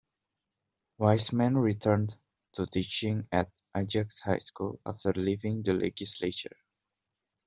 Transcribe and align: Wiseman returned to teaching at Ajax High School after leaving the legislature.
Wiseman 0.97 1.59
returned 1.59 2.17
to 2.53 2.65
teaching 2.65 3.27
at 3.31 3.51
Ajax 3.77 4.21
High 4.21 4.39
School 4.39 4.79
after 4.83 5.13
leaving 5.15 5.61
the 5.61 5.73
legislature. 5.73 6.57